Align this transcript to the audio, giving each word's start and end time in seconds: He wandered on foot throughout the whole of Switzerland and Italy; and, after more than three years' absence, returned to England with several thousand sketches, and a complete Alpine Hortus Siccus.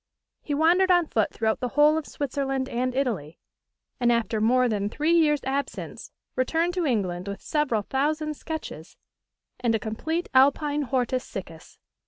He 0.41 0.55
wandered 0.55 0.89
on 0.89 1.05
foot 1.05 1.31
throughout 1.31 1.59
the 1.59 1.67
whole 1.77 1.95
of 1.95 2.07
Switzerland 2.07 2.67
and 2.67 2.95
Italy; 2.95 3.37
and, 3.99 4.11
after 4.11 4.41
more 4.41 4.67
than 4.67 4.89
three 4.89 5.13
years' 5.13 5.43
absence, 5.43 6.11
returned 6.35 6.73
to 6.73 6.87
England 6.87 7.27
with 7.27 7.39
several 7.43 7.83
thousand 7.83 8.33
sketches, 8.33 8.97
and 9.59 9.75
a 9.75 9.79
complete 9.79 10.27
Alpine 10.33 10.85
Hortus 10.85 11.23
Siccus. 11.23 11.77